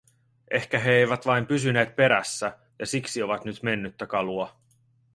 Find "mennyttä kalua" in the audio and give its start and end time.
3.63-4.59